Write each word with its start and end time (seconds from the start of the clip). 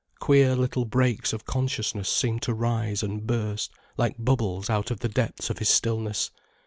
Queer 0.17 0.55
little 0.55 0.83
breaks 0.83 1.31
of 1.31 1.45
consciousness 1.45 2.09
seemed 2.09 2.41
to 2.41 2.55
rise 2.55 3.03
and 3.03 3.27
burst 3.27 3.71
like 3.97 4.15
bubbles 4.17 4.67
out 4.67 4.89
of 4.89 5.01
the 5.01 5.07
depths 5.07 5.51
of 5.51 5.59
his 5.59 5.69
stillness. 5.69 6.31